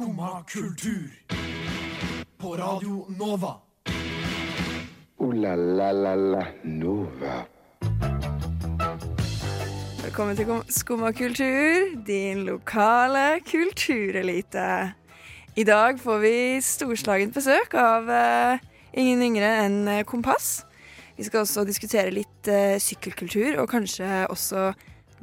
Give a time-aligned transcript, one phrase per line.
[0.00, 1.10] Skumma kultur.
[2.38, 3.60] På Radio Nova.
[5.18, 7.34] O-la-la-la-la Nova.
[10.02, 14.94] Velkommen til Skumma kultur, din lokale kulturelite.
[15.56, 18.56] I dag får vi storslagent besøk av uh,
[18.96, 20.64] ingen yngre enn eh, Kompass.
[21.20, 24.70] Vi skal også diskutere litt uh, sykkelkultur, og kanskje også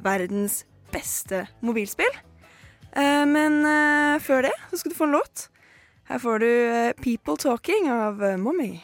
[0.06, 0.62] verdens
[0.94, 2.27] beste mobilspill.
[2.96, 5.48] Eh, men eh, før det så skal du få en låt.
[6.08, 8.80] Her får du eh, 'People Talking' av Mommy.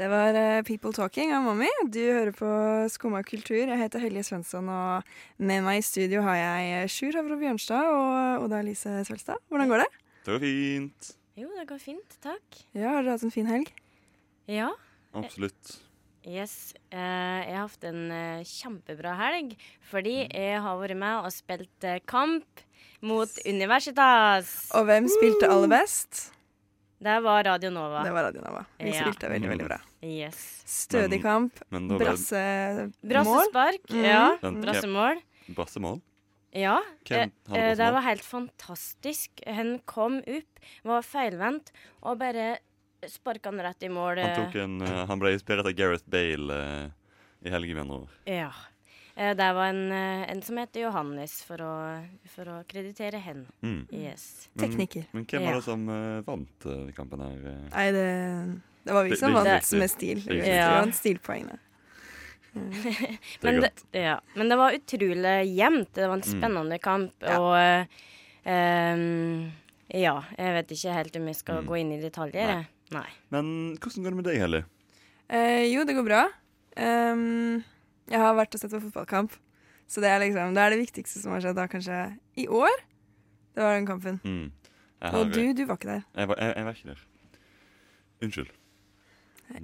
[0.00, 1.68] Det var eh, People Talking av Mommy.
[1.92, 2.48] Du hører på
[2.88, 3.66] Skumma kultur.
[3.68, 5.04] Jeg heter Helje Svensson, og
[5.36, 9.42] med meg i studio har jeg eh, Sjur Havro Bjørnstad og Oda Elise Svelstad.
[9.52, 9.88] Hvordan går det?
[10.24, 11.10] Det går fint.
[11.42, 12.62] Jo, det går fint, takk.
[12.72, 13.68] Ja, Har dere hatt en fin helg?
[14.48, 14.70] Ja,
[15.20, 15.74] Absolutt.
[16.24, 16.72] yes.
[16.88, 16.96] Eh,
[17.50, 19.52] jeg har hatt en eh, kjempebra helg,
[19.92, 22.64] fordi jeg har vært med og spilt eh, kamp
[23.04, 24.56] mot Universitas.
[24.80, 26.30] Og hvem spilte aller best?
[27.00, 28.00] Det var Radio Nova.
[28.04, 28.64] Det var Radio Nova.
[28.80, 29.04] Vi Ja.
[29.04, 29.80] spilte veldig, veldig bra.
[30.02, 30.62] Yes.
[30.66, 31.58] Stødig kamp.
[31.70, 32.92] Men Brassemål.
[33.04, 33.90] Brassespark.
[33.90, 34.04] Mhm.
[34.04, 34.38] Ja.
[34.40, 35.20] Brassemål.
[35.54, 36.00] brassemål.
[36.56, 36.78] Ja.
[37.06, 39.42] Hvem eh, det var helt fantastisk.
[39.46, 41.70] Han kom opp, var feilvendt,
[42.02, 42.56] og bare
[43.06, 44.18] sparka han rett i mål.
[44.24, 46.90] Han, tok en, eh, han ble inspirert av Gareth Bale eh,
[47.46, 48.08] i helgen.
[48.26, 48.50] Ja.
[49.16, 51.74] Eh, Det var en, eh, en som heter Johannes, for å,
[52.34, 53.46] for å kreditere hen.
[53.62, 53.86] Mm.
[53.92, 54.48] Yes.
[54.58, 55.06] Tekniker.
[55.12, 55.46] men hvem Ja.
[55.50, 55.86] var det som
[56.24, 57.68] vant kampen her?
[57.70, 60.22] Nei, det, det var vi som vant det- med stil.
[60.26, 60.80] Vi Ja.
[60.80, 61.58] vant stilpoengene.
[62.54, 64.16] Det er Men det, ja.
[64.34, 65.92] Men det var utrolig jevnt.
[65.94, 66.40] Det var en Mm.
[66.40, 67.12] spennende kamp.
[67.22, 67.38] Ja.
[67.38, 67.86] Og
[68.46, 69.52] ehm,
[69.94, 71.66] ja, jeg vet ikke helt om vi skal Mm.
[71.68, 72.46] gå inn i detaljer.
[72.56, 72.66] Nei.
[72.90, 73.06] Nei.
[73.30, 74.64] Men hvordan går det med deg, Helly?
[75.30, 76.24] Eh, jo, det går bra.
[76.76, 77.62] Um,
[78.10, 79.30] jeg har vært og sett på fotballkamp.
[79.86, 82.70] Så det er liksom, det er det viktigste som har skjedd da, kanskje i år.
[83.54, 84.20] Det var den kampen.
[84.24, 84.50] Mm.
[85.14, 86.04] Og du, du var ikke der.
[86.16, 87.00] jeg, var, jeg, jeg var ikke der.
[88.22, 88.50] Unnskyld.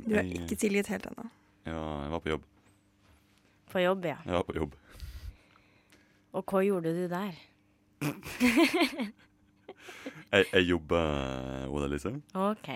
[0.07, 1.29] Du er ikke tilgitt helt ennå.
[1.67, 2.45] Ja, jeg var på jobb.
[3.71, 4.17] På jobb, ja.
[4.25, 4.75] Jeg var på jobb.
[6.37, 7.39] Og hva gjorde du der?
[10.35, 10.99] Jeg, jeg jobba,
[11.71, 12.11] Oda Lise.
[12.35, 12.69] OK.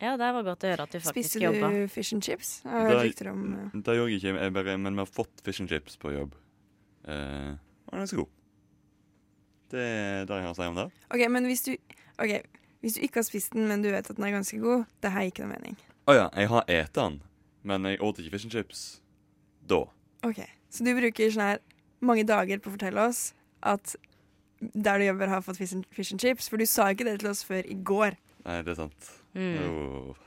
[0.00, 1.70] Ja, det var godt å høre at du faktisk Spiste jobba.
[1.72, 2.50] du fish and chips?
[2.64, 2.76] Om
[3.56, 6.12] eh, Det gjorde jeg ikke, jeg bare, men vi har fått fish and chips på
[6.14, 6.36] jobb.
[7.08, 7.56] Eh,
[7.88, 8.30] og den er så god.
[9.70, 10.86] Det er det jeg har å si om det.
[11.08, 11.72] OK, men hvis du
[12.20, 12.40] okay,
[12.80, 15.12] hvis du ikke har spist den, men du vet at den er ganske god, det
[15.14, 15.76] har ikke noe mening.
[16.10, 17.20] Å ja, jeg har spist den,
[17.62, 18.80] men jeg åt ikke fish and chips
[19.70, 19.84] da.
[20.26, 20.40] Ok,
[20.70, 21.60] Så du bruker sånn her
[22.02, 23.30] mange dager på å fortelle oss
[23.62, 23.94] at
[24.60, 26.48] der du jobber, har fått fish and, fish and chips?
[26.50, 28.16] For du sa ikke det til oss før i går.
[28.44, 29.12] Nei, det er sant.
[29.38, 29.60] Mm.
[29.68, 30.18] Oh.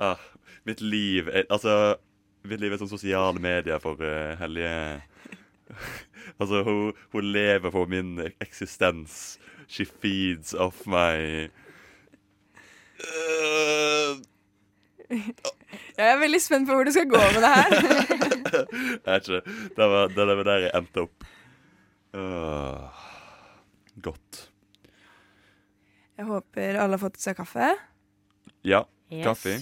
[0.00, 0.22] Ah,
[0.64, 1.96] mitt liv er Altså,
[2.48, 4.72] mitt liv er som sosiale medier for uh, Helje.
[6.40, 9.36] altså, hun, hun lever for min eksistens.
[9.68, 11.50] She feeds off my
[12.96, 14.16] Øh,
[15.10, 17.74] Jeg er veldig spent på hvor du skal gå med det her.
[19.06, 19.40] Jeg er ikke.
[19.76, 21.26] Det var, det var der jeg endte opp.
[22.16, 23.04] Åh,
[24.06, 24.40] godt.
[26.16, 27.72] Jeg håper alle har fått seg kaffe.
[28.66, 29.22] Ja, Yes.
[29.22, 29.52] kaffe.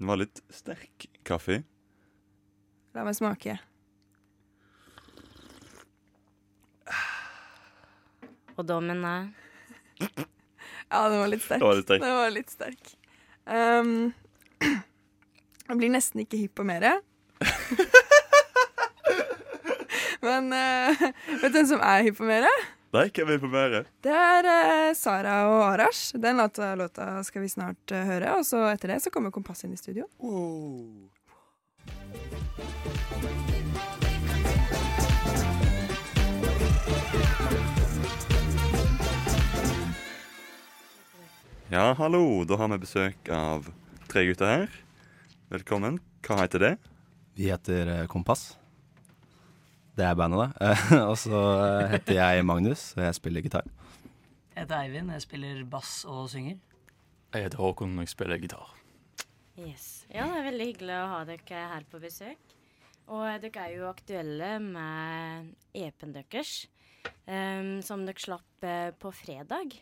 [0.00, 1.58] Den var litt sterk kaffe.
[2.96, 3.58] La meg smake.
[8.56, 9.28] Og da mener
[10.02, 11.60] Ja, den var litt sterk.
[11.60, 12.02] Den var litt sterk.
[12.02, 12.90] Den var litt sterk.
[13.48, 13.92] Um,
[14.62, 16.98] jeg blir nesten ikke hypp på mere.
[20.22, 21.02] Men uh,
[21.42, 22.50] vet du hvem som er hypp på mere?
[22.92, 23.80] Nei, hvem er på mere?
[24.04, 26.12] Det er uh, Sara og Arash.
[26.20, 28.36] Den låta, låta skal vi snart uh, høre.
[28.36, 30.06] Og så etter det så kommer Kompass inn i studio.
[41.72, 42.44] Ja, hallo.
[42.44, 43.72] Da har vi besøk av
[44.12, 44.72] tre gutter her.
[45.48, 45.94] Velkommen.
[46.26, 46.72] Hva heter det?
[47.38, 48.58] Vi heter eh, Kompass.
[49.96, 50.66] Det er bandet, da.
[50.68, 53.70] Eh, Og så eh, heter jeg Magnus, og jeg spiller gitar.
[54.52, 56.60] Jeg heter Eivind, jeg spiller bass og synger.
[57.32, 58.76] Jeg heter Håkon og jeg spiller gitar.
[59.56, 60.04] Yes.
[60.12, 62.56] Ja, det er veldig hyggelig å ha dere her på besøk.
[63.08, 66.66] Og dere er jo aktuelle med EP-en deres,
[67.24, 69.80] um, som dere slapp eh, på fredag.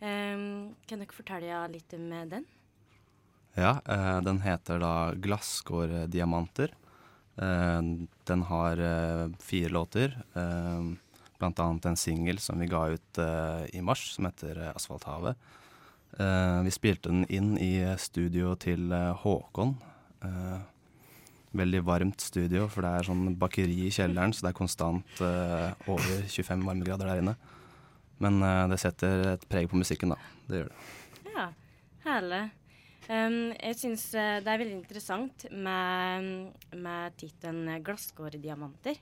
[0.00, 2.48] Um, kan dere fortelle litt om eh, den?
[3.56, 6.74] Ja, eh, den heter da 'Glasskårdiamanter'.
[7.36, 7.82] Eh,
[8.24, 10.22] den har eh, fire låter.
[10.34, 10.82] Eh,
[11.38, 15.36] blant annet en singel som vi ga ut eh, i mars, som heter eh, Asfalthavet.
[16.64, 18.88] Vi spilte den inn i studio til
[19.20, 19.74] Håkon.
[21.52, 26.22] Veldig varmt studio, for det er sånn bakeri i kjelleren, så det er konstant over
[26.24, 27.34] 25 varmegrader der inne.
[28.22, 30.32] Men det setter et preg på musikken, da.
[30.48, 31.34] Det gjør det.
[31.34, 31.50] Ja,
[32.06, 32.42] herlig.
[33.06, 38.98] Um, jeg syns eh, det er veldig interessant med, med tittelen 'Glasskårdiamanter'.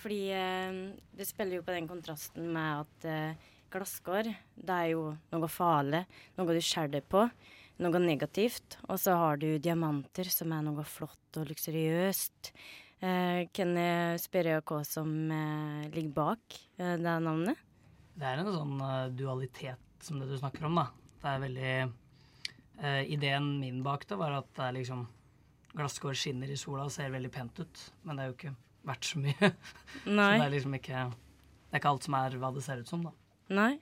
[0.00, 0.78] Fordi um,
[1.12, 5.04] det spiller jo på den kontrasten med at uh, glasskår, det er jo
[5.34, 6.00] noe farlig,
[6.38, 7.26] noe du skjærer på,
[7.84, 8.78] noe negativt.
[8.88, 12.54] Og så har du diamanter, som er noe flott og luksuriøst.
[13.04, 17.60] Uh, kan jeg spørre hva som uh, ligger bak det navnet?
[18.16, 18.78] Det er en sånn
[19.16, 20.88] dualitet som det du snakker om, da.
[21.20, 21.76] Det er veldig
[22.82, 25.06] eh, Ideen min bak det var at det er liksom
[25.72, 29.08] Glasskår skinner i sola og ser veldig pent ut, men det er jo ikke verdt
[29.08, 29.48] så mye.
[30.18, 30.34] Nei.
[30.34, 32.90] så det er liksom ikke Det er ikke alt som er hva det ser ut
[32.90, 33.12] som, da.
[33.56, 33.72] Nei.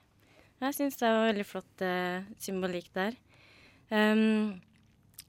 [0.61, 3.17] Jeg syns det var veldig flott uh, symbolikk der.
[3.91, 4.61] Um,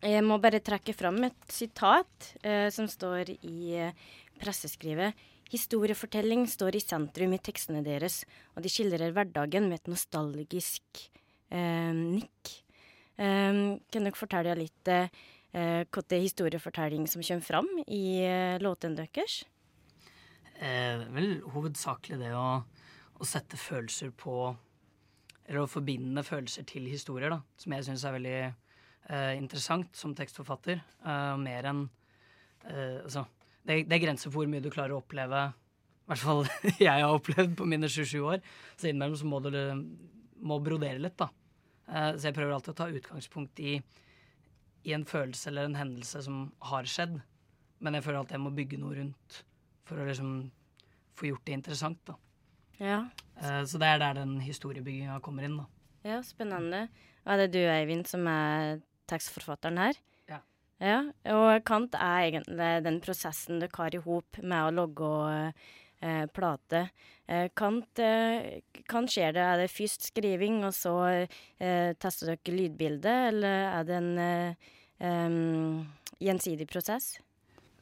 [0.04, 3.88] jeg må bare trekke fram et sitat uh, som står i
[4.42, 5.16] presseskrivet.
[5.52, 8.22] Historiefortelling står i sentrum i tekstene deres,
[8.54, 11.08] og de skildrer hverdagen med et nostalgisk
[11.52, 12.52] nikk.
[13.19, 15.08] Um, kan dere fortelle litt uh,
[15.52, 19.44] eh, er historiefortelling som kommer fram i eh, låten deres?
[20.62, 22.62] Eh, vel hovedsakelig det å,
[23.18, 24.56] å sette følelser på
[25.48, 27.42] Eller å forbinde følelser til historier, da.
[27.58, 30.80] Som jeg syns er veldig eh, interessant som tekstforfatter.
[31.04, 31.81] Eh, mer enn
[32.69, 33.25] eh, Altså,
[33.66, 35.50] det, det er grenser for hvor mye du klarer å oppleve.
[35.52, 36.46] I hvert fall
[36.78, 38.40] jeg har opplevd på mine 27 år.
[38.78, 39.52] Så innimellom så må du
[40.42, 41.28] må brodere litt, da.
[41.92, 43.76] Eh, så jeg prøver alltid å ta utgangspunkt i,
[44.88, 47.20] i en følelse eller en hendelse som har skjedd.
[47.82, 49.42] Men jeg føler at jeg må bygge noe rundt
[49.90, 50.52] for å liksom
[51.20, 52.00] få gjort det interessant.
[52.08, 52.16] da.
[52.80, 53.00] Ja.
[53.42, 55.58] Eh, Så det er der den historiebygginga kommer inn.
[55.58, 55.66] da.
[56.08, 56.88] Ja, spennende.
[57.26, 58.80] Og er du, Eivind, som er
[59.12, 60.00] tekstforfatteren her?
[60.30, 60.40] Ja.
[60.80, 61.02] Ja,
[61.36, 65.54] Og Kant er egentlig den prosessen dere har i hop med å logge
[66.01, 66.83] eh, plate.
[67.31, 68.59] Eh, Kant, eh,
[68.89, 73.88] kan skjer det, er det først skriving, og så eh, tester dere lydbildet, eller er
[73.88, 75.81] det en eh,
[76.21, 77.13] gjensidig prosess?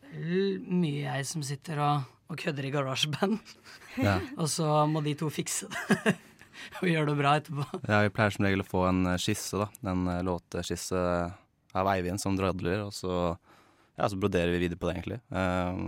[0.09, 3.39] Mye jeg som sitter og, og kødder i garasjeband.
[3.99, 4.19] Ja.
[4.37, 6.13] og så må de to fikse det.
[6.79, 7.65] og gjøre det bra etterpå.
[7.89, 9.67] Ja, vi pleier som regel å få en eh, skisse, da.
[9.91, 11.01] En låteskisse
[11.75, 13.33] av Eivind som drodler, og så,
[13.97, 15.19] ja, så broderer vi videre på det, egentlig.
[15.33, 15.81] Eh,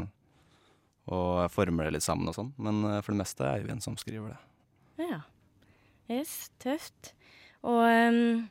[1.09, 2.51] og former det litt sammen og sånn.
[2.61, 4.39] Men eh, for det meste er Øyvind som skriver det.
[5.01, 5.21] Ja.
[6.11, 7.13] Yes, tøft.
[7.65, 8.49] Og um,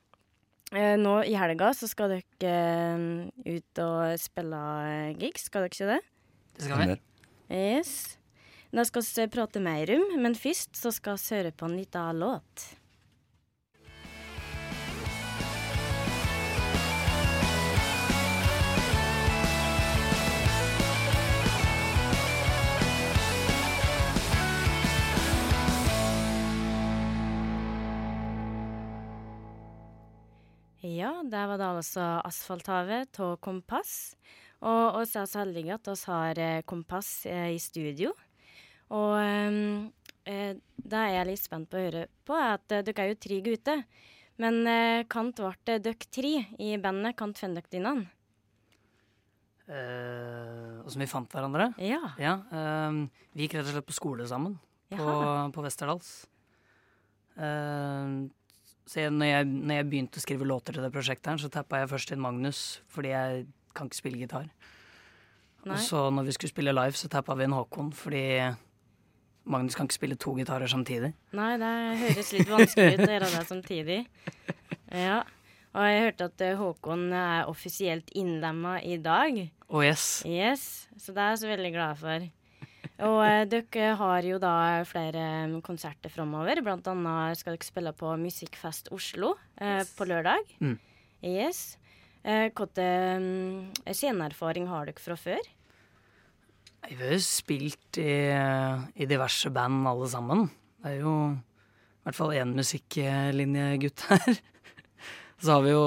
[0.73, 2.55] eh, nå i helga så skal dere
[2.95, 3.05] em,
[3.45, 6.01] ut og spille eh, gigs, skal dere ikke det?
[6.57, 6.99] Det skal vi.
[7.51, 7.95] Yes.
[8.71, 12.23] Da skal vi prate mer om, men først så skal vi høre på en liten
[12.23, 12.69] låt.
[30.81, 34.15] Ja, der var det altså Asfalthavet av Kompass.
[34.65, 38.15] Og vi er så heldige at vi har eh, Kompass eh, i studio.
[38.97, 39.91] Og ehm,
[40.25, 43.13] eh, det er jeg litt spent på å høre på, er at eh, dere er
[43.13, 43.85] jo tre gutter.
[44.41, 47.95] Men eh, Kant ble det dere tre i bandet Kant fant dere dine?
[49.69, 51.71] Eh, og som vi fant hverandre.
[51.77, 52.03] Ja.
[52.21, 53.05] Ja, eh,
[53.37, 54.57] vi gikk rett og slett på skole sammen
[54.97, 55.13] på,
[55.53, 56.15] på Westerdals.
[57.37, 58.21] Eh,
[58.91, 61.51] så jeg, når, jeg, når jeg begynte å skrive låter til det prosjektet, her, så
[61.53, 63.45] tappa jeg først inn Magnus, fordi jeg
[63.79, 64.49] kan ikke spille gitar.
[65.63, 65.77] Nei.
[65.77, 68.25] Og så når vi skulle spille live, så tappa vi inn Håkon, fordi
[69.51, 71.13] Magnus kan ikke spille to gitarer samtidig.
[71.39, 71.71] Nei, det
[72.01, 74.01] høres litt vanskelig ut å gjøre det samtidig.
[74.91, 75.21] Ja.
[75.71, 79.37] Og jeg hørte at eh, Håkon er offisielt innlemma i dag.
[79.71, 80.25] Oh yes.
[80.27, 82.27] Yes, så det er jeg så veldig glad for.
[83.01, 84.55] Og eh, dere har jo da
[84.89, 86.61] flere mm, konserter framover.
[86.65, 90.45] Blant annet skal dere spille på Musikkfest Oslo eh, på lørdag.
[90.61, 90.77] Mm.
[91.25, 91.79] Yes.
[92.25, 95.51] Eh, Hvilken mm, sceneerfaring har dere fra før?
[96.89, 98.13] Vi har jo spilt i,
[98.97, 100.47] i diverse band alle sammen.
[100.81, 104.41] Det er jo i hvert fall én musikklinjegutt her.
[105.41, 105.85] Så har vi jo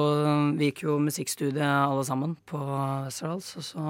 [0.57, 3.87] Vi gikk jo musikkstudiet alle sammen på Westerdals, og så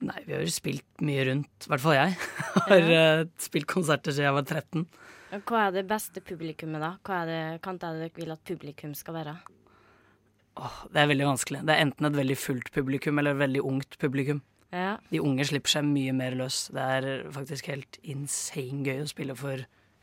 [0.00, 1.66] Nei, vi har jo spilt mye rundt.
[1.66, 2.16] I hvert fall jeg.
[2.70, 3.06] Har ja.
[3.42, 4.86] spilt konserter siden jeg var 13.
[5.46, 6.94] Hva er det beste publikummet, da?
[7.06, 9.34] Hva er det, er det dere vil at publikum skal være?
[10.60, 11.60] Åh, det er veldig vanskelig.
[11.68, 14.40] Det er enten et veldig fullt publikum eller et veldig ungt publikum.
[14.74, 14.96] Ja.
[15.10, 16.56] De unge slipper seg mye mer løs.
[16.74, 17.02] Det er
[17.34, 19.56] faktisk helt insane gøy å spille for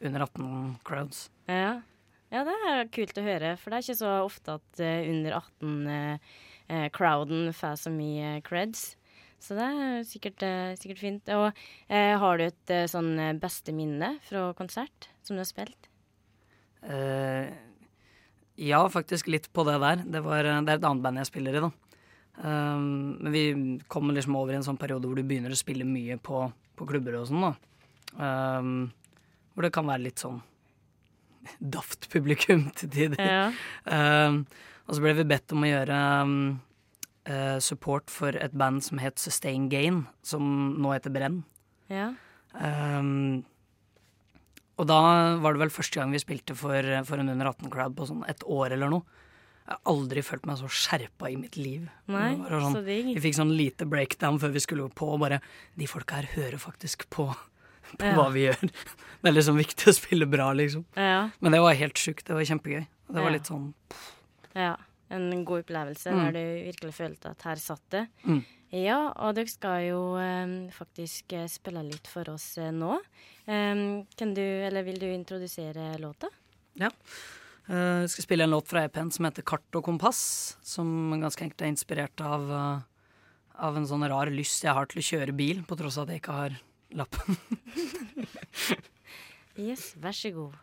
[0.04, 1.20] under 18-crowds.
[1.50, 1.74] Ja.
[2.32, 5.32] ja, det er kult å høre, for det er ikke så ofte at eh, under
[5.40, 8.82] 18-crowden får så mye creds.
[9.44, 11.30] Så det er sikkert, eh, sikkert fint.
[11.36, 11.48] Og
[11.88, 15.90] eh, har du et eh, sånn eh, beste minne fra konsert som du har spilt?
[16.88, 17.52] Eh,
[18.58, 20.04] ja, faktisk litt på det der.
[20.06, 21.72] Det, var, det er et annet band jeg spiller i, da.
[22.38, 23.44] Um, men vi
[23.90, 26.44] kommer liksom over i en sånn periode hvor du begynner å spille mye på,
[26.78, 27.54] på klubber og sånn, da.
[28.18, 28.76] Um,
[29.54, 30.38] hvor det kan være litt sånn
[31.78, 33.22] daft publikum til tider.
[33.22, 33.50] Ja.
[33.86, 34.44] Um,
[34.88, 36.38] og så ble vi bedt om å gjøre um,
[37.28, 40.48] eh, support for et band som het Sustain Gain, som
[40.80, 41.44] nå heter Brenn.
[41.92, 42.10] Ja.
[42.58, 43.44] Um,
[44.78, 44.98] og da
[45.42, 48.44] var det vel første gang vi spilte for, for en under 18-crowd på sånn et
[48.46, 49.24] år eller noe.
[49.68, 51.88] Jeg har aldri følt meg så skjerpa i mitt liv.
[52.08, 53.10] Nei, sånn, så digg.
[53.18, 55.42] vi fikk sånn lite breakdown før vi skulle på, og bare
[55.76, 57.26] De folka her hører faktisk på,
[57.98, 58.14] på Ja.
[58.16, 58.62] hva vi gjør.
[59.22, 60.86] Det er liksom viktig å spille bra, liksom.
[60.96, 61.30] Ja.
[61.42, 62.24] Men det var helt sjukt.
[62.30, 62.86] Det var kjempegøy.
[63.10, 63.74] Det var litt sånn
[64.54, 64.76] ja.
[65.10, 66.20] En god opplevelse Mm.
[66.26, 68.08] der du virkelig følte at her satt det.
[68.26, 68.42] Mm.
[68.76, 72.98] Ja, og dere skal jo um, faktisk eh, spille litt for oss uh, nå.
[73.48, 76.28] Um, kan du, eller vil du introdusere låta?
[76.76, 76.90] Ja.
[77.70, 81.42] Eh, Jeg skal spille en låt fra EP-en som heter Kart og kompass, som ganske
[81.48, 82.82] enkelt er inspirert av, uh,
[83.56, 86.18] av en sånn rar lyst jeg har til å kjøre bil, på tross av at
[86.18, 86.60] jeg ikke har
[86.92, 87.40] lappen.
[89.58, 90.54] Yes, vær så god.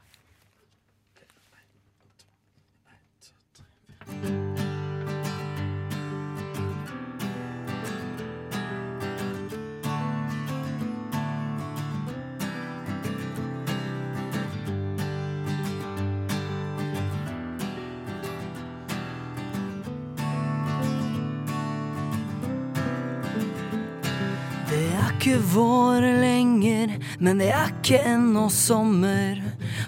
[25.24, 29.38] Ikke vår lenger, men det er ikke ennå sommer.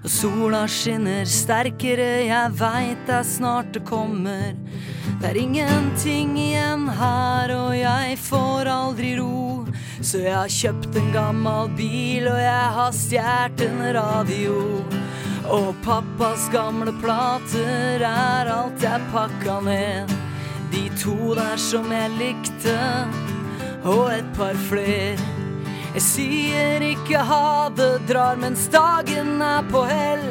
[0.00, 4.55] Og sola skinner sterkere, jeg veit det snart det kommer.
[5.21, 9.66] Det er ingenting igjen her, og jeg får aldri ro.
[10.00, 14.57] Så jeg har kjøpt en gammel bil, og jeg har stjålet en radio.
[15.52, 20.19] Og pappas gamle plater er alt jeg pakka ned.
[20.73, 22.81] De to der som jeg likte
[23.85, 25.21] og et par fler.
[25.97, 30.26] Jeg sier ikke ha det, drar mens dagen er på hell.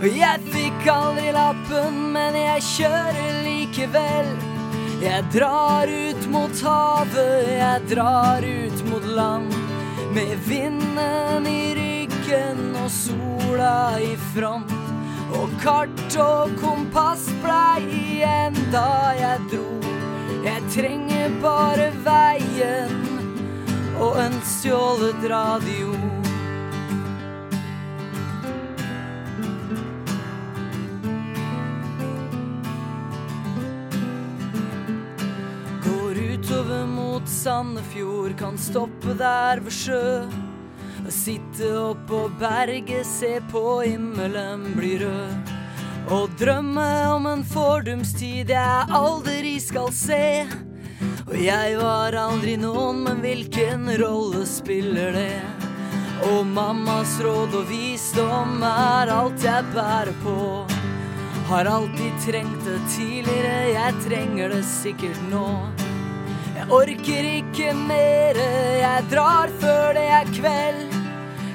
[0.00, 4.30] Og jeg fikk aldri lappen, men jeg kjører likevel.
[5.00, 9.52] Jeg drar ut mot havet, jeg drar ut mot land.
[10.16, 14.72] Med vinden i ryggen og sola i front.
[15.36, 19.68] Og kart og kompass blei igjen da jeg dro.
[20.40, 21.09] Jeg trenger
[21.42, 22.96] bare veien
[24.00, 25.92] og en stjålet radio.
[35.84, 40.04] Går utover mot Sandefjord, kan stoppe der ved sjø.
[41.10, 45.54] Sitte oppå berget, se på himmelen bli rød.
[46.10, 50.46] Og drømme om en fordumstid jeg aldri skal se.
[51.30, 55.42] Og jeg var aldri noen, men hvilken rolle spiller det?
[56.26, 60.66] Og mammas råd og visdom er alt jeg bærer på.
[61.46, 65.46] Har alltid trengt det tidligere, jeg trenger det sikkert nå.
[66.56, 68.48] Jeg orker ikke mere,
[68.82, 70.98] jeg drar før det er kveld.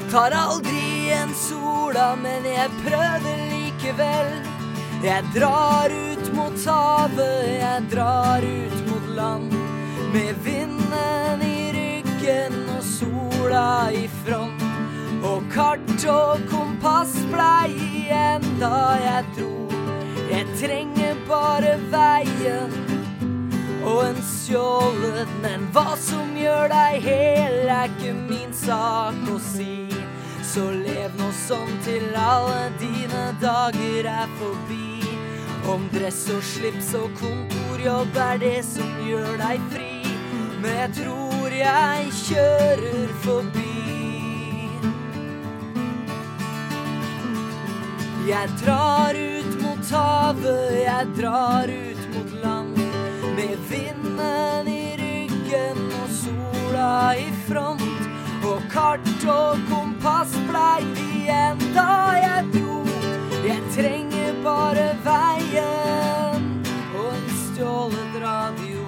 [0.07, 4.31] Tar aldri en sola, men jeg prøver likevel.
[5.03, 9.64] Jeg drar ut mot havet, jeg drar ut mot land.
[10.15, 14.61] Med vinden i ryggen og sola i front.
[15.27, 19.49] Og kart og kompass blei igjen da jeg dro.
[20.29, 22.71] Jeg trenger bare veien
[23.83, 29.89] og en stjålet, men hva som gjør deg hel, er ikke min sak å si.
[30.47, 35.03] Så lev nå sånn til alle dine dager er forbi.
[35.75, 39.94] Om dress og slips og kontorjobb er det som gjør deg fri.
[40.65, 43.73] Men jeg tror jeg kjører forbi.
[48.25, 52.79] Jeg drar ut mot havet, jeg drar ut mot land.
[53.37, 57.85] Med vinden i ryggen og sola i front.
[58.49, 61.91] Og kart og kompass blei igjen da
[62.23, 62.79] jeg dro.
[63.45, 66.49] Jeg trenger bare veien
[66.97, 68.84] og en stjålet radio.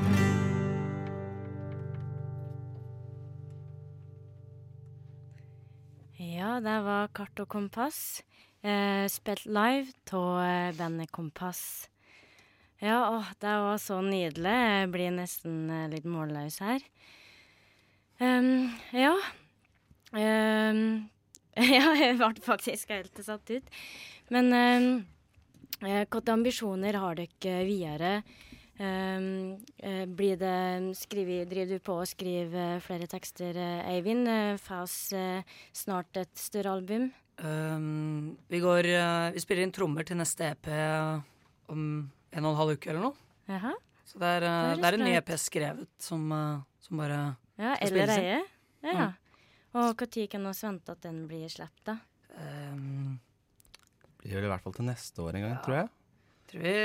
[6.48, 8.22] Ja, det var Kart og kompass.
[8.64, 11.90] Eh, spilt live av bandet Kompass.
[12.80, 14.54] Ja, åh, det var så nydelig.
[14.54, 16.86] Jeg blir nesten eh, litt målløs her.
[18.24, 19.12] Um, ja.
[20.16, 20.80] Um,
[21.76, 23.68] ja, jeg ble faktisk helt satt ut.
[24.32, 24.90] Men um,
[25.84, 28.14] hvilke ambisjoner har dere videre?
[28.78, 34.28] Um, eh, blir det skrive, Driver du på å skrive flere tekster, eh, Eivind?
[34.30, 35.42] Eh, Får oss eh,
[35.74, 37.08] snart et større album?
[37.42, 38.88] Um, vi går
[39.34, 40.70] Vi spiller inn trommer til neste EP
[41.70, 41.82] om
[42.32, 43.18] en og en halv uke eller noe.
[43.50, 43.74] Jaha.
[44.06, 46.30] Så det er, det er, det er en ny EP skrevet som,
[46.82, 47.20] som bare
[47.58, 48.48] Ja, skal spilles inn.
[48.86, 48.94] Ja.
[48.94, 49.08] Ja.
[49.74, 51.98] Og når kan vi vente at den blir sluppet, da?
[52.38, 53.18] Um,
[54.22, 55.62] Blir vel i hvert fall til neste år en gang, Ja.
[55.66, 55.90] tror jeg.
[56.52, 56.76] Tror vi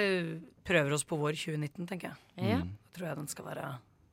[0.67, 2.51] prøver oss på vår 2019, tenker jeg.
[2.53, 2.61] Ja.
[2.63, 3.71] Da tror jeg den skal være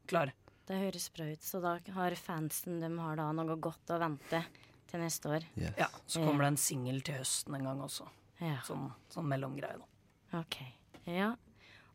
[0.09, 0.33] klar.
[0.69, 1.43] det høres bra ut.
[1.45, 4.41] Så da har fansen de har da noe godt å vente
[4.89, 5.45] til neste år.
[5.55, 5.75] Yes.
[5.77, 8.07] Ja, Så kommer det en singel til høsten en gang også.
[8.39, 8.59] Ja.
[8.65, 10.39] Sånn, sånn mellomgreie, da.
[10.39, 10.61] OK.
[11.09, 11.33] Ja.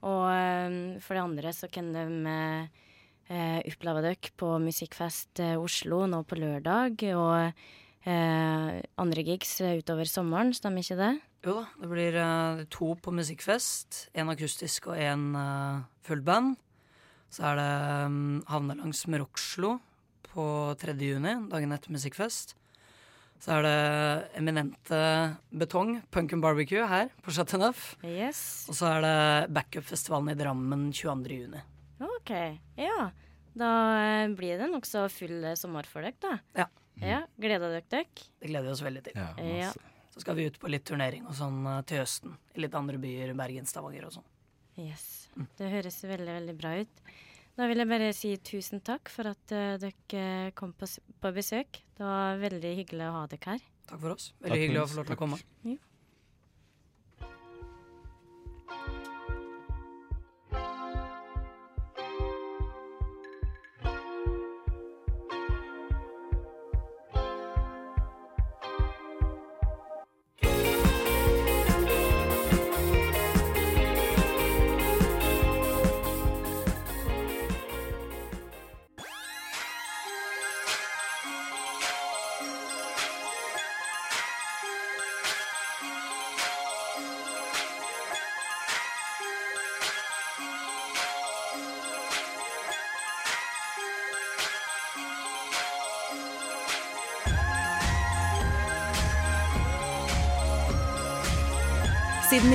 [0.04, 2.82] Og um, for det andre så kan de uh,
[3.32, 7.06] eh, oppleve dere på Musikkfest uh, Oslo nå på lørdag.
[7.16, 11.12] Og eh, andre gigs utover sommeren, stemmer ikke det?
[11.44, 14.06] Jo da, det blir uh, to på musikkfest.
[14.16, 16.54] En akustisk og en uh, fullband.
[17.34, 17.70] Så er det
[18.08, 19.74] um, Havnelangs med Rockslo
[20.30, 20.44] på
[20.80, 20.94] 3.
[21.04, 22.54] juni, dagen etter musikkfest.
[23.44, 23.78] Så er det
[24.40, 24.98] eminente
[25.52, 27.90] Betong, Punk and Barbecue, her på Chateau Neuf.
[28.06, 28.64] Yes.
[28.72, 29.16] Og så er det
[29.52, 31.40] Backup-festivalen i Drammen 22.
[31.42, 31.60] juni.
[32.00, 32.32] OK.
[32.80, 33.10] Ja.
[33.54, 36.38] Da eh, blir det nokså full eh, sommer for dere, da.
[36.56, 36.70] Ja.
[37.04, 38.06] Ja, Gleder dere dere?
[38.40, 39.18] Det gleder vi oss veldig til.
[39.18, 39.74] Ja, Ja.
[40.14, 42.36] Så skal vi ut på litt turnering og sånn eh, til høsten.
[42.54, 44.28] I litt andre byer, Bergen, Stavanger og sånn.
[44.78, 45.06] Yes.
[45.58, 47.02] Det høres veldig, veldig bra ut.
[47.58, 50.86] Da vil jeg bare si tusen takk for at uh, dere kom på,
[51.22, 51.82] på besøk.
[51.94, 53.66] Det var veldig hyggelig å ha dere her.
[53.90, 54.30] Takk for oss.
[54.38, 55.38] Takk Veldig hyggelig å få lov til å komme.
[55.62, 55.78] Siden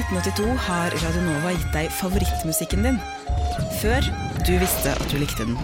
[0.09, 2.95] 1982 har Radionova gitt deg favorittmusikken din.
[3.77, 4.01] Før
[4.41, 5.57] du visste at du likte den.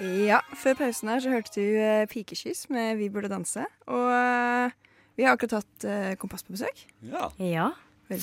[0.00, 3.66] Ja, før pausen her så hørte du eh, Pikekyss med Vi burde danse.
[3.92, 4.72] Og eh,
[5.20, 6.80] vi har akkurat hatt eh, Kompass på besøk.
[7.04, 7.28] Ja.
[7.36, 7.68] Ja,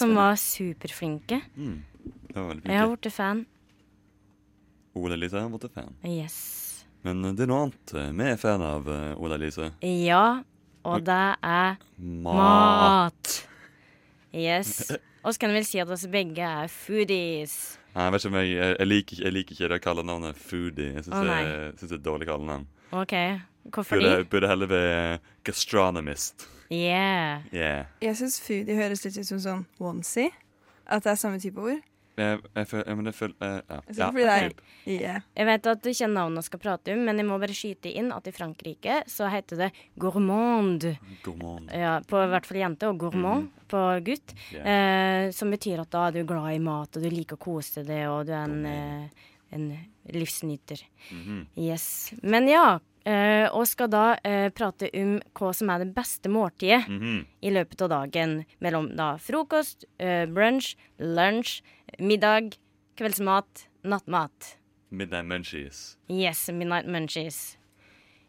[0.02, 1.44] som var superflinke.
[1.54, 1.78] Mm.
[2.26, 3.46] Det var veldig Jeg har blitt fan.
[5.00, 5.94] Ola Elise har blitt fan.
[6.08, 6.38] Yes.
[7.06, 9.72] Men eh, det er noe annet eh, vi er fan av, eh, Ola Elise.
[9.86, 10.24] Ja,
[10.88, 12.38] og det er Mat.
[12.38, 13.34] mat.
[14.34, 14.92] Yes.
[15.28, 17.54] Og så kan jeg vel si at oss begge er foodies.
[17.96, 20.92] Nei, Jeg vet ikke om jeg, jeg, liker, jeg liker ikke det kallenavnet foodie.
[20.94, 22.68] Jeg syns oh, er- det er et dårlig kallenavn.
[22.96, 23.16] OK.
[23.74, 24.26] Hvorfor Burde, de?
[24.32, 26.46] burde heller være gastronomist.
[26.72, 27.42] Yeah.
[27.52, 27.86] Yeah.
[28.02, 30.30] Jeg syns foodie høres litt ut som sånn onesie.
[30.88, 31.84] At det er samme type ord.
[32.18, 33.36] Jeg, jeg, føler, men det føler
[33.70, 33.80] ja.
[33.88, 34.54] Jeg fordi er
[34.88, 35.22] yeah.
[35.38, 38.10] Jeg vet at du ikke navnet skal prate om, men jeg må bare skyte inn
[38.16, 39.70] at i Frankrike så heter det
[40.02, 40.88] gourmand.
[41.24, 41.70] Gourmand.
[41.78, 44.34] Ja, på i hvert fall jente, og gourmand på gutt.
[44.54, 45.28] Yeah.
[45.28, 47.84] Eh, som betyr at da er du glad i mat, og du liker å kose
[47.86, 49.70] deg, og du er en, eh, en
[50.14, 50.82] livsnyter.
[51.12, 51.42] Mhm.
[51.60, 52.14] Yes.
[52.24, 56.88] Men ja, eh, og skal da eh, prate om hva som er det beste måltidet
[56.88, 57.26] Mhm.
[57.44, 58.46] i løpet av dagen.
[58.62, 61.62] Mellom da frokost, eh, brunch, lunsj,
[62.00, 62.58] middag,
[62.98, 64.56] kveldsmat, nattmat.
[64.90, 65.98] Midnight Munchies.
[66.10, 67.58] Yes, midnight munchies.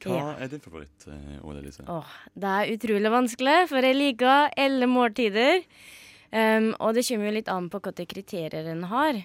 [0.01, 0.37] Hva Ja.
[0.39, 1.07] er din favoritt,
[1.43, 1.83] Ole Lise?
[1.89, 2.07] Åh,
[2.39, 5.65] det er utrolig vanskelig, for jeg liker alle måltider.
[6.33, 9.25] Um, og det kommer jo litt an på hvilke kriterier en har.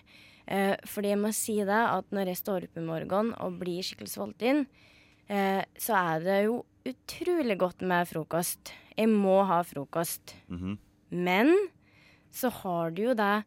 [0.50, 3.84] Uh, fordi jeg må si det at når jeg står opp i morgen og blir
[3.84, 4.66] skikkelig sulten,
[5.30, 8.72] uh, så er det jo utrolig godt med frokost.
[8.98, 10.34] Jeg må ha frokost.
[10.50, 10.78] Mhm.
[11.12, 11.54] Men
[12.32, 13.44] så har du jo det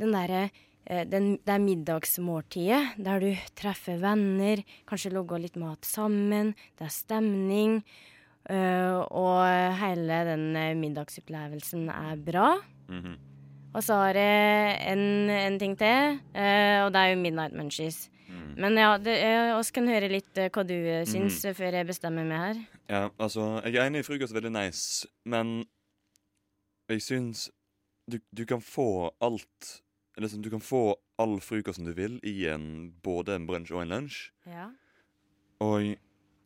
[0.00, 0.46] den derre
[0.86, 6.88] eh, den, det er middagsmåltidet, der du treffer venner, kanskje lager litt mat sammen, det
[6.88, 7.78] er stemning,
[8.50, 9.44] øh, og
[9.80, 12.50] hele den eh, middagsopplevelsen er bra.
[12.88, 13.14] Mhm.
[13.74, 18.04] Og så har jeg en, en ting til, øh, og det er jo Midnight Munchies.
[18.56, 21.56] Men ja, eh, kan høre litt hva du eh, syns mm.
[21.58, 22.62] før jeg bestemmer meg her.
[22.90, 25.64] Ja, altså, jeg er enig i frokost er veldig nice, men
[26.90, 27.48] jeg syns
[28.10, 29.80] du, du kan få alt
[30.14, 33.90] Liksom, du kan få all frokosten du vil i en, både en brunsj og en
[33.90, 34.18] lunsj.
[34.46, 34.68] Ja.
[35.58, 35.96] Og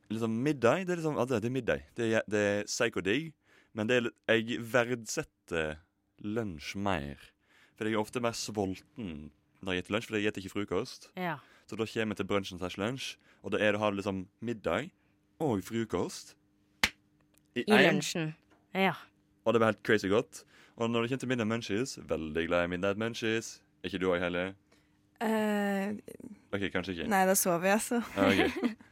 [0.08, 1.82] liksom middag Det er liksom, altså, det er middag.
[1.96, 3.34] Det er, det er psycho-digg,
[3.76, 5.76] Men det er, jeg verdsetter
[6.24, 7.20] lunsj mer.
[7.76, 11.10] For jeg er ofte mer sulten når jeg spiser lunsj, for jeg spiser ikke frokost.
[11.18, 11.36] Ja.
[11.68, 14.24] Så da kommer jeg til brunsjen slash lunsj, og da er det å ha liksom
[14.40, 14.88] middag
[15.44, 16.34] og frokost
[17.52, 18.32] I I lunsjen.
[18.72, 18.94] Ja.
[19.44, 20.44] Og det var helt crazy godt.
[20.78, 23.56] Og når det kommer til midnight munchies, veldig glad i midnight munchies.
[23.82, 24.44] Er ikke du òg, Helle?
[25.18, 25.96] Uh,
[26.54, 27.08] OK, kanskje ikke.
[27.10, 27.98] nei, da sover jeg, så.
[28.14, 28.46] Okay.
[28.48, 28.84] ok.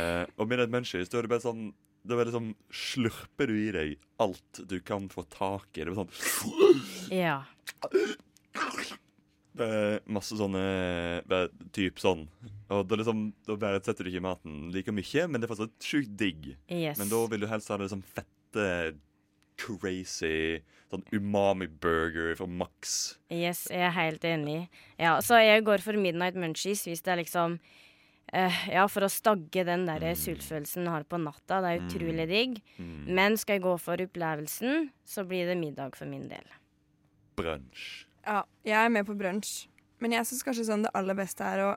[0.00, 1.66] Eh, og midnight munchies, da er det bare sånn
[2.06, 3.90] Da er det sånn slurper du i deg
[4.22, 5.82] alt du kan få tak i.
[5.82, 6.14] Det er sånn
[7.12, 7.34] Ja.
[9.56, 10.62] Det er masse sånne
[11.28, 12.24] bare Typ sånn.
[12.72, 16.14] Og da, liksom, da verdsetter du ikke maten like mye, men det er fortsatt sjukt
[16.18, 16.54] digg.
[16.72, 16.96] Yes.
[17.02, 18.66] Men da vil du helst ha det sånn fette,
[19.56, 23.16] crazy sånn umami-burger fra Max.
[23.32, 24.68] Yes, jeg er helt enig.
[25.00, 27.58] Ja, så jeg går for midnight munchies hvis det er liksom
[28.34, 31.60] uh, Ja, for å stagge den der sultfølelsen jeg har på natta.
[31.64, 32.60] Det er utrolig digg.
[32.78, 33.14] Mm.
[33.18, 36.46] Men skal jeg gå for opplevelsen, så blir det middag for min del.
[37.36, 38.06] Brunsj.
[38.26, 39.66] Ja, jeg er med på brunsj.
[40.02, 41.68] Men jeg syns kanskje sånn det aller beste er å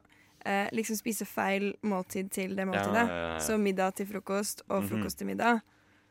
[0.45, 3.05] eh, liksom spise feil måltid til det måltidet.
[3.07, 3.39] ja, ja.
[3.43, 4.89] Så middag til frokost og Mhm.
[4.89, 5.61] frokost til middag.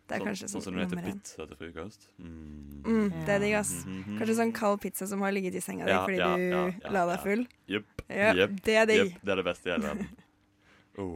[0.09, 1.19] Det er Sånn- kanskje sånn sånn som du heter nummer én.
[1.21, 2.07] pizza til frokost.
[2.19, 2.83] Mm.
[2.85, 3.73] Mm, det er digg, ass.
[3.85, 6.63] Kanskje sånn kald pizza som har ligget i senga di Ja, fordi ja, du ja,
[6.83, 7.23] ja, la deg ja.
[7.27, 7.47] full.
[7.69, 8.03] Jepp.
[8.09, 9.05] Ja, jepp, det er digg.
[9.13, 9.21] Yep.
[9.23, 10.09] Det er det beste i hele verden.
[10.99, 11.15] Oh.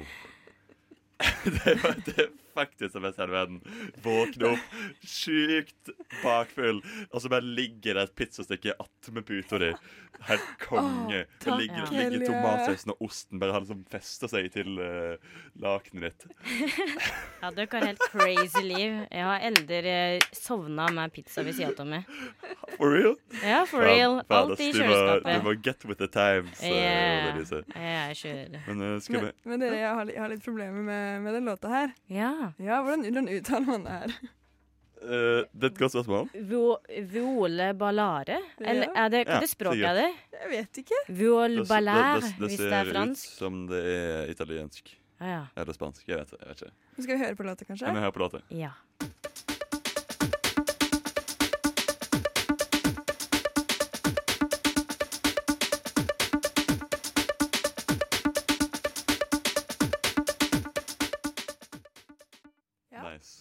[1.44, 3.60] det, var, det faktisk som beste i hele verden.
[4.04, 9.72] Våkne opp sjukt bakfull, og så bare ligger det et pizzastykke attmed puta di.
[10.22, 10.86] Helt konge.
[10.86, 12.08] Oh, det takk, ligger, ja.
[12.12, 15.16] ligger tomatsausen og osten bare har liksom festa seg til uh,
[15.62, 16.26] lakenet ditt.
[17.42, 19.00] Ja, dere har helt crazy liv.
[19.10, 22.06] Jeg har aldri eh, sovna med pizza ved sida av meg.
[22.76, 23.16] For real?
[23.42, 24.20] Ja, for real.
[24.28, 25.26] Faen, Alt i kjøleskapet.
[25.26, 26.62] Du må get with the times.
[26.62, 27.40] Yeah.
[27.42, 28.60] Uh, jeg er kjør.
[28.68, 31.38] Men uh, skal vi Men, men dere, jeg har, jeg har litt problemer med, med
[31.40, 31.96] den låta her.
[32.12, 32.32] Ja.
[32.58, 34.14] Ja, Hvordan, hvordan uttaler man det her?
[35.02, 36.28] Uh, Det er et godt spørsmål.
[36.50, 36.78] Vo-
[37.12, 38.36] Viole ballare?
[38.60, 40.08] Eller er det, hva er det språket er det?
[40.36, 41.00] Jeg vet ikke.
[41.08, 42.92] Viol ballare, hvis det, er fransk.
[42.92, 44.92] det er ser ut som det er italiensk.
[45.22, 45.40] Ah, ja.
[45.56, 46.06] Eller spansk.
[46.08, 47.02] Jeg vet, jeg vet ikke.
[47.02, 47.86] Skal vi høre på låta, kanskje?
[47.86, 48.42] Ja, vi hører på låta?
[48.50, 48.70] ja.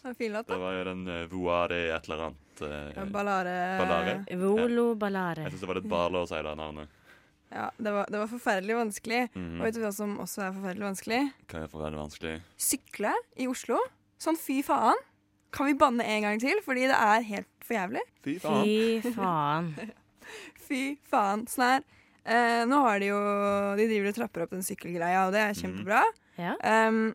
[0.10, 2.62] En fin låt, Det var jo den uh, Voare et eller annet.
[2.62, 3.54] Uh, Ja, ballare.
[3.82, 4.16] Ballare?
[4.38, 5.46] Volo ballare.
[5.46, 6.98] Jeg syns det var litt barlig å si det navnet.
[7.52, 9.22] Ja, det var, det var forferdelig vanskelig.
[9.36, 9.60] Mhm.
[9.60, 11.22] Og vet du hva som også er forferdelig vanskelig?
[11.52, 12.36] Kan er forferdelig vanskelig?
[12.56, 13.80] Sykle i Oslo.
[14.22, 15.00] Sånn fy faen.
[15.52, 16.62] Kan vi banne en gang til?
[16.64, 18.04] Fordi det er helt for jævlig.
[18.24, 18.64] Fy faen.
[19.04, 19.74] Fy faen.
[20.68, 21.44] Fy faen.
[21.52, 21.84] Sånn her.
[22.22, 23.20] Eh, nå har de jo
[23.80, 26.04] De driver og trapper opp den sykkelgreia, og det er kjempebra.
[26.38, 26.54] Ja.
[26.88, 27.12] Um,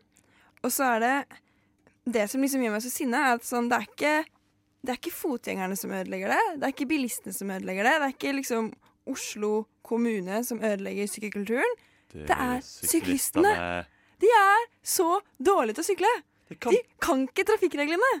[0.61, 1.15] og så er det
[2.07, 4.15] Det som liksom gjør meg så sinna, er at sånn, det er ikke
[4.87, 6.43] Det er ikke fotgjengerne som ødelegger det.
[6.61, 7.93] Det er ikke bilistene som ødelegger det.
[7.97, 8.69] Det er ikke liksom
[9.09, 9.51] Oslo
[9.83, 11.73] kommune som ødelegger sykkelkulturen.
[12.13, 13.51] Det er syklistene.
[14.21, 16.13] De er så dårlige til å sykle!
[16.61, 18.11] Kan De kan ikke trafikkreglene!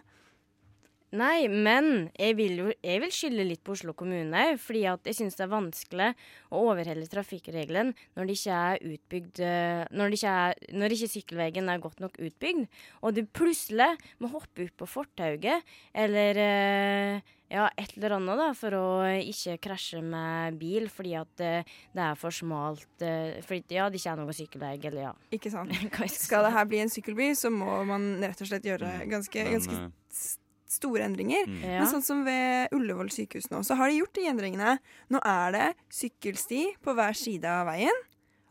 [1.17, 4.43] Nei, men jeg vil jo jeg vil skylde litt på Oslo kommune.
[4.61, 6.09] Fordi at jeg syns det er vanskelig
[6.53, 11.11] å overholde trafikkreglene når det ikke er utbygd eh, Når, det ikke er, når ikke
[11.15, 12.67] sykkelveien er godt nok utbygd,
[13.01, 13.89] og du plutselig
[14.23, 15.63] må hoppe ut på fortauet
[15.97, 18.85] eller eh, ja, et eller annet da, for å
[19.23, 24.01] ikke krasje med bil fordi at eh, det er for smalt eh, Fordi ja, det
[24.01, 25.13] ikke er noe sykkelvei, eller ja.
[25.31, 25.71] Ikke sant?
[26.11, 29.79] Skal det her bli en sykkelby, så må man rett og slett gjøre ganske, ganske
[29.79, 30.35] eh, s-
[30.71, 31.45] store endringer.
[31.47, 31.61] mm.
[31.63, 34.77] Men sånn som ved Ullevål sykehus nå, så har de gjort de endringene.
[35.13, 38.03] Nå er det sykkelsti på hver side av veien,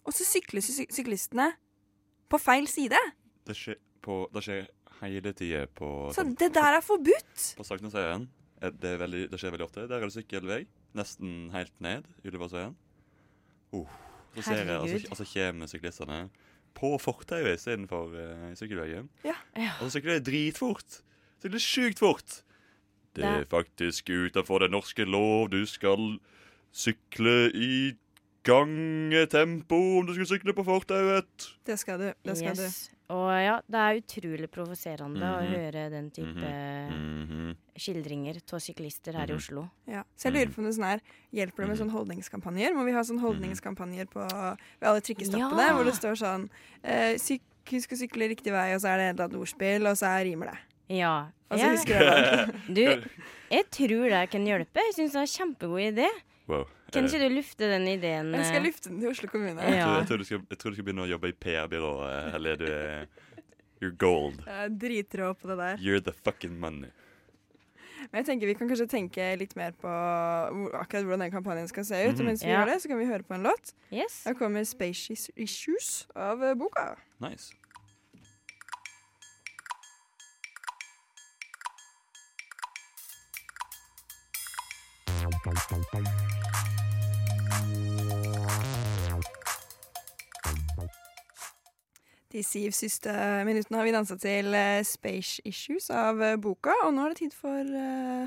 [0.06, 1.50] og så sykler sy syklistene
[2.30, 2.98] på feil side.
[3.46, 4.66] Det skjer, på, det skjer
[5.02, 7.36] hele tida på Så det der er forbudt!
[7.58, 8.26] På Sankthansøyen.
[8.64, 9.86] er Det, veldig- det skjer veldig ofte.
[9.90, 10.62] Der er det sykkelvei.
[10.96, 12.74] Nesten helt ned Ullevålsøyen.
[13.74, 13.84] Uh,
[14.36, 16.18] så ser jeg, altså, altså kommer syklistene
[16.76, 19.08] på fortauet istedenfor uh, sykkelveien.
[19.24, 19.34] Ja.
[19.56, 19.74] Ja.
[19.80, 21.02] Og så sykler de dritfort.
[21.42, 22.42] Sykler sjukt fort.
[23.16, 25.48] Det er faktisk utenfor den norske lov.
[25.50, 26.18] Du skal
[26.76, 27.94] sykle i
[28.46, 31.48] gangetempo om du skal sykle på fortauet.
[31.66, 32.10] Det skal du.
[32.24, 32.90] Det skal Yes.
[33.08, 35.52] Og ja, det er utrolig provoserende å Mhm.
[35.54, 36.48] høre den type
[36.90, 37.56] Mhm.
[37.78, 39.36] skildringer av syklister her i Mhm.
[39.36, 39.70] Oslo.
[39.86, 40.02] Ja.
[40.16, 41.00] Så jeg lurer på om det er sånn her,
[41.32, 42.74] hjelper det med sånne holdningskampanjer?
[42.74, 45.72] Må vi ha sånne holdningskampanjer på ved alle trikkestoppene Ja.
[45.74, 46.50] hvor det står sånn
[46.82, 49.86] eh, syk, Husk å sykle riktig vei, og så er det et eller annet ordspill,
[49.90, 50.58] og så er rimer det.
[50.88, 51.28] Ja.
[51.50, 52.54] Altså, jeg, husker jeg.
[52.76, 52.80] Du,
[53.50, 54.82] jeg tror det kan hjelpe.
[54.88, 56.08] Jeg syns det er en kjempegod idé.
[56.48, 56.64] Wow.
[56.94, 58.32] Kan Eh, ikke du lufte den ideen?
[58.34, 58.66] Jeg skal eh?
[58.68, 59.62] lufte den til Oslo kommune.
[59.62, 61.90] Jeg, tror, jeg, tror du skal, jeg tror du skal begynne å jobbe i PR-byrå,
[62.36, 63.06] Eller er Du er
[63.82, 64.38] You're gold.
[64.46, 65.82] Jeg er dritrå på det der.
[65.84, 66.88] You're the fucking money.
[68.12, 71.84] Men jeg tenker vi kan kanskje tenke litt mer på akkurat hvordan den kampanjen skal
[71.84, 72.14] se ut.
[72.14, 72.20] Mhm.
[72.20, 72.60] Og mens vi Ja.
[72.62, 73.74] gjør det, så kan vi høre på en låt.
[73.92, 74.22] Yes.
[74.24, 76.96] Her kommer Space Issues av eh, boka.
[77.20, 77.52] Nice.
[92.32, 93.12] De syv siste
[93.46, 97.18] minuttene har vi dansa til eh, Space Issues av eh, boka, og nå er det
[97.22, 98.26] tid for eh,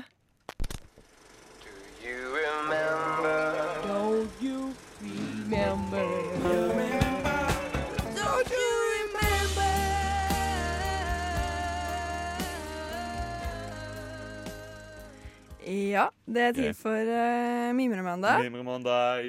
[15.70, 18.40] Ja, det er tid for uh, Mimremandag.
[18.42, 19.28] Mimremandag.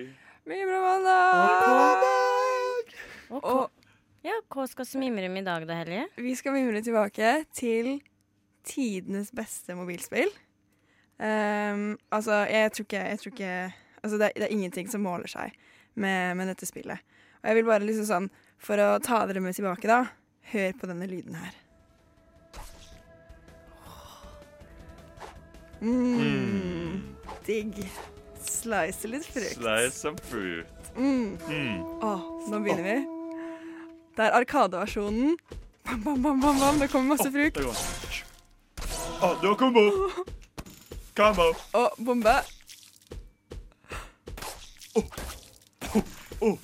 [0.49, 2.01] Mimremandag!
[3.29, 6.07] Og, Og ja, hva skal vi mimre om i dag da, Helje?
[6.17, 7.99] vi skal mimre tilbake til
[8.65, 10.33] tidenes beste mobilspill.
[11.21, 13.53] Ehm, altså, jeg tror ikke, jeg tror ikke
[14.01, 15.53] Altså, det er, det er ingenting som måler seg
[15.93, 16.97] med, med dette spillet.
[17.43, 20.07] Og jeg vil bare liksom sånn, for å ta dere med tilbake, da,
[20.55, 21.53] hør på denne lyden her.
[25.81, 27.01] Mm,
[27.45, 27.91] digg.
[28.41, 29.57] Slice litt frukt.
[29.57, 30.67] Slice some fruit.
[30.95, 31.37] Mm.
[31.47, 31.81] Mm.
[32.01, 32.97] Åh, nå begynner vi.
[34.15, 35.37] Det er Arkadeversjonen.
[35.85, 36.79] Bam, bam, bam, bam, bam.
[36.79, 37.57] Det kommer masse frukt.
[37.57, 37.85] Det oh,
[39.21, 39.85] Å, du har kombo!
[41.17, 41.51] Combo!
[41.77, 42.33] Og bombe.
[46.41, 46.57] Oh.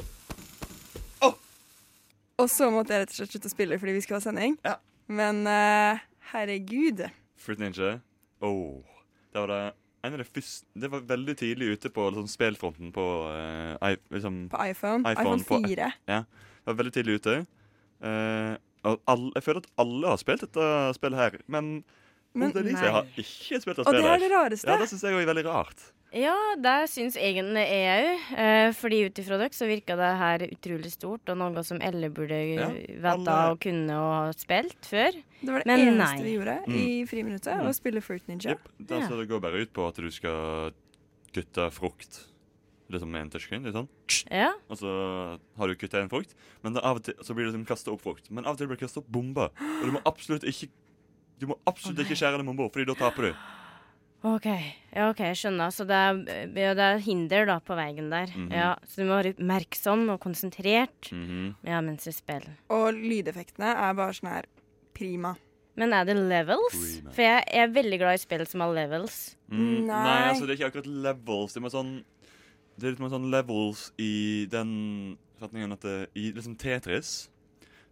[2.38, 4.58] Og så måtte jeg rett og slett slutte å spille fordi vi skulle ha sending.
[4.66, 4.76] Ja.
[5.10, 5.98] Men uh,
[6.34, 7.08] herregud.
[7.42, 7.96] Fruit Ninja.
[8.46, 8.86] Oh.
[9.38, 9.62] Det var det
[10.08, 13.98] en av de første Det var veldig tidlig ute på liksom, spillfronten på uh, i,
[14.14, 15.04] liksom, På iPhone.
[15.06, 17.36] iPhone iPhone, på- ja, Det var veldig tidlig ute.
[18.02, 18.56] Uh,
[18.88, 20.66] og alle, jeg føler at alle har spilt dette
[20.98, 21.84] spillet her, men,
[22.34, 23.88] Men- Mona Lisa har ikke spilt dette spillet.
[23.88, 24.70] Og det er det rareste.
[24.70, 25.88] Ja, det syns jeg er veldig rart.
[26.16, 28.22] Ja, det syns egentlig jeg òg.
[28.40, 32.10] Eh, fordi ut ifra dere så virka det her utrolig stort, og noe som alle
[32.10, 35.12] burde Ja, vite alle- og kunne og ha spilt før.
[35.42, 36.24] Det var det Men eneste nei.
[36.24, 36.76] vi gjorde Mm.
[36.76, 37.54] i friminuttet.
[37.60, 37.68] Mm.
[37.68, 38.52] Å spille Fruit Ninja.
[38.52, 38.70] Yep.
[38.80, 39.18] Det, altså, Ja.
[39.22, 40.72] det går bare ut på at du skal
[41.34, 42.24] kutte frukt.
[42.90, 43.64] Liksom med en touchscreen.
[43.66, 43.90] Litt sånn.
[44.32, 44.54] Ja.
[44.70, 47.54] Og så har du kutta en frukt, men da av og til så blir det
[47.54, 48.32] liksom kasta opp frukt.
[48.32, 49.50] Men av og til blir det kasta opp bomber.
[49.60, 50.70] Og du må absolutt ikke
[51.40, 53.34] Du må absolutt ikke skjære den bomba, Fordi da taper du.
[54.36, 54.46] OK,
[54.96, 55.72] ja, ok, jeg skjønner.
[55.74, 56.20] Så det er,
[56.58, 58.28] ja, det er hinder da på veien der.
[58.34, 58.52] Mhm.
[58.54, 61.56] Ja, Så du må være oppmerksom og konsentrert Mhm.
[61.64, 62.56] ja, mens du spiller.
[62.70, 64.46] Og lydeffektene er bare sånn her
[64.94, 65.36] prima.
[65.78, 66.74] Men er det levels?
[66.74, 67.12] Prima.
[67.14, 69.36] For jeg, jeg er veldig glad i spill som har levels.
[69.52, 70.04] Mm, nei.
[70.04, 70.30] Nei.
[70.32, 71.54] altså det er ikke akkurat levels.
[71.54, 72.04] Det er sånn
[72.80, 77.28] Det er litt mer sånn levels i den retningen at det, I liksom Tetris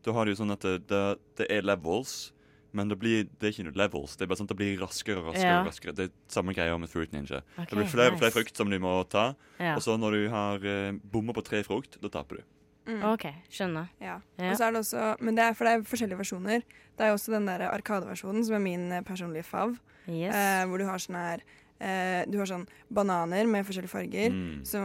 [0.03, 2.31] Da har du jo sånn at det, det, det er levels,
[2.75, 4.17] men det, blir, det er ikke noe levels.
[4.17, 5.47] Det er bare sånn at det blir raskere og raskere.
[5.47, 5.61] Ja.
[5.63, 5.95] og raskere.
[5.95, 7.39] Det er samme greia med Fruit Ninja.
[7.55, 8.23] Okay, det blir flere og nice.
[8.25, 9.75] flere frukt som du må ta, Ja.
[9.77, 12.43] og så når du har eh, bomma på tre frukt, da taper du.
[12.85, 13.01] Mm.
[13.15, 13.87] OK, skjønner.
[13.97, 14.19] Ja.
[14.37, 14.51] Ja.
[14.51, 16.65] Og så er det også, men det er, for det er forskjellige versjoner.
[16.95, 19.73] Det er jo også den der Arkadeversjonen, som er min eh, personlige fav.
[20.05, 20.35] Yes.
[20.35, 21.41] Eh, hvor du har sånn her
[21.81, 24.29] eh, Du har sånn bananer med forskjellige farger.
[24.35, 24.59] Mm.
[24.69, 24.81] Så,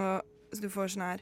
[0.55, 1.21] så du får sånn her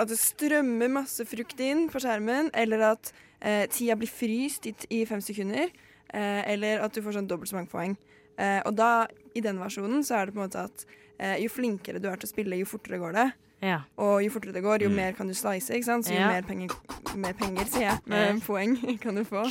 [0.00, 4.72] At det strømmer masse frukt inn på skjermen, eller at eh, tida blir fryst i,
[4.94, 5.68] i fem sekunder.
[6.14, 7.96] Eh, eller at du får sånn dobbelt så mange poeng.
[8.38, 10.84] Eh, og da, i den versjonen, så er det på en måte at
[11.18, 13.32] eh, jo flinkere du er til å spille, jo fortere går det.
[13.60, 13.80] ja.
[13.98, 14.94] Og jo fortere det går, jo Mm.
[14.96, 16.04] mer kan du slice, ikke sant?
[16.06, 16.28] Så jo Ja.
[16.28, 16.68] mer penger,
[17.16, 18.46] mer penger, sier jeg, med Ja.
[18.46, 19.42] poeng kan du få.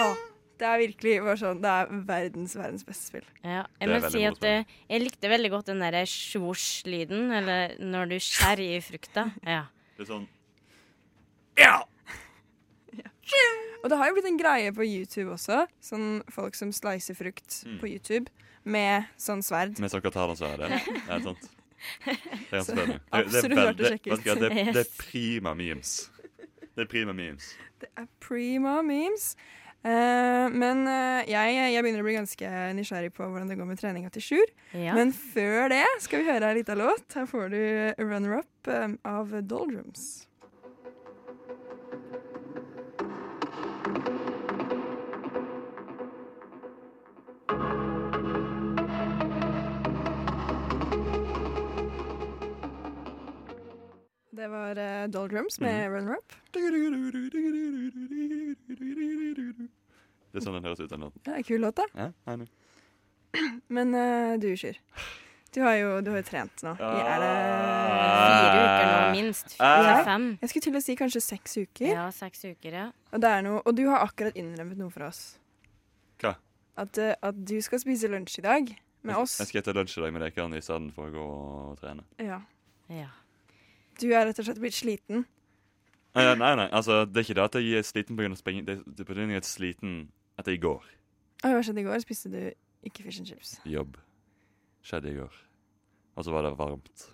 [0.00, 0.16] Åh,
[0.58, 3.24] det er virkelig bare sånn, det er verdens, verdens beste spill.
[3.44, 8.08] Ja, jeg må si at eh, jeg likte veldig godt den derre svosj-lyden, eller når
[8.12, 9.32] du skjærer i frukta.
[9.46, 9.64] Ja.
[9.96, 10.28] Det er sånn
[13.82, 17.62] Og det har jo blitt en greie på YouTube også, sånn folk som slicer frukt
[17.64, 17.78] Mm.
[17.80, 18.26] på YouTube
[18.64, 19.78] med sånn sverd.
[19.78, 20.60] Med sånn katalasverd.
[20.66, 21.48] Ja, det er sant.
[22.04, 22.98] Det er ganske spennende.
[22.98, 26.10] Det, det, absolutt er verdt å sjekke vet du det, det er prima memes.
[26.74, 27.54] Det er prima memes.
[27.78, 29.36] Det er prima memes.
[29.86, 33.78] Uh, men uh, jeg, jeg begynner å bli ganske nysgjerrig på hvordan det går med
[33.78, 34.48] treninga til Sjur.
[34.74, 34.92] ja.
[34.98, 37.06] Men før det skal vi høre ei lita låt.
[37.14, 37.60] Her får du
[37.94, 40.26] 'Runner Up' eh, av Doldrums.
[54.38, 56.32] Det var uh, Doldrums med Runner Up.
[56.52, 56.60] Det
[60.38, 60.90] er sånn den høres ut.
[60.92, 61.24] den låten.
[61.32, 61.86] En kul låt, da.
[61.98, 62.36] Ja.
[63.74, 64.78] Men uh, du, Sjur.
[65.50, 66.76] Du har jo du har trent nå.
[66.78, 67.32] I, er det
[68.28, 69.58] Fire uker nå, minst.
[69.58, 69.98] Fire, Ja.
[70.06, 70.30] fem.
[70.44, 71.90] Jeg skulle til å si kanskje seks uker.
[71.90, 72.88] Ja, seks uker, ja.
[73.10, 75.22] Og, det er noe, og du har akkurat innrømmet noe for oss.
[76.22, 76.36] Hva?
[76.78, 78.70] At, eh, at du skal spise lunsj i dag
[79.02, 79.40] med oss.
[79.42, 82.06] Jeg skal spise lunsj i dag med dere i stedet for å gå og trene.
[82.22, 82.44] Ja.
[82.92, 83.10] Ja.
[83.98, 85.26] Du er rett og slett blitt sliten.
[86.16, 88.30] Nei, nei, nei, altså, det er ikke det at jeg er sliten pga.
[88.38, 88.64] spenging.
[88.66, 89.98] Det det er på grunn av at jeg er sliten
[90.38, 90.86] etter i går.
[91.44, 92.00] Oi, hva skjedde i går?
[92.02, 92.40] Spiste du
[92.88, 93.58] ikke fish and chips?
[93.68, 93.98] Jobb.
[94.82, 95.36] Skjedde i går.
[96.18, 97.06] Og så var det varmt.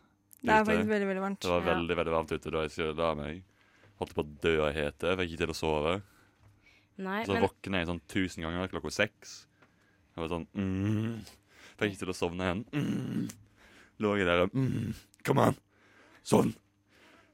[0.45, 1.41] Det er faktisk veldig, veldig varmt.
[1.41, 1.75] Det var Ja.
[1.75, 3.43] veldig veldig varmt ute da jeg skulle la meg.
[3.99, 5.17] Holdt på å dø av hete.
[5.17, 6.03] Fikk ikke til å sove.
[6.97, 9.47] Nei, så men våkna jeg sånn tusen ganger klokka seks.
[10.15, 11.25] Jeg var sånn mm.
[11.77, 12.65] Fikk ikke til å sovne igjen.
[12.73, 13.31] Mm.
[13.99, 14.95] Lå jeg der og mm.
[15.25, 15.57] Kom an!
[16.23, 16.55] Sovn!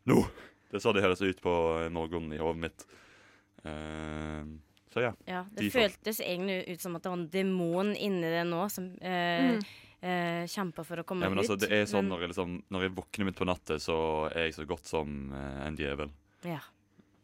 [0.07, 0.23] Nå!
[0.71, 1.53] Det er sånn det høres ut på
[1.91, 2.85] noen i hodet mitt.
[3.67, 4.47] Uh,
[4.95, 5.13] så ja.
[5.29, 8.65] Ja, det de føltes egentlig ut som at det var en demon inni det nå
[8.73, 9.63] som uh, Mm.
[10.01, 11.61] Uh, kjempa for å komme ja men altså, ut.
[11.61, 13.97] det er sånn men- når jeg, liksom, når jeg våkner midt på natta, så
[14.33, 16.09] er jeg så godt som eh, en djevel.
[16.49, 16.63] Ja.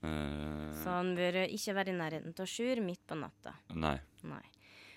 [0.05, 3.55] Eh, Så han bør ikke være i nærheten av Sjur midt på natta.
[3.73, 3.95] Nei.
[4.29, 4.43] Nei.